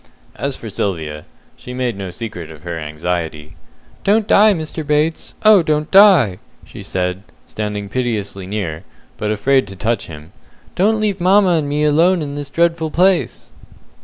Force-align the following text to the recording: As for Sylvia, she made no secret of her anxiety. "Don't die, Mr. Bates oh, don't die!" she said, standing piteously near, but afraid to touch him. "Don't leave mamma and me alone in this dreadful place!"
As 0.35 0.55
for 0.55 0.67
Sylvia, 0.67 1.25
she 1.55 1.75
made 1.75 1.95
no 1.95 2.09
secret 2.09 2.49
of 2.51 2.63
her 2.63 2.79
anxiety. 2.79 3.55
"Don't 4.03 4.27
die, 4.27 4.51
Mr. 4.51 4.83
Bates 4.83 5.35
oh, 5.45 5.61
don't 5.61 5.91
die!" 5.91 6.39
she 6.65 6.81
said, 6.81 7.21
standing 7.45 7.87
piteously 7.87 8.47
near, 8.47 8.83
but 9.17 9.29
afraid 9.29 9.67
to 9.67 9.75
touch 9.75 10.07
him. 10.07 10.31
"Don't 10.73 10.99
leave 10.99 11.21
mamma 11.21 11.49
and 11.51 11.69
me 11.69 11.83
alone 11.83 12.23
in 12.23 12.33
this 12.33 12.49
dreadful 12.49 12.89
place!" 12.89 13.51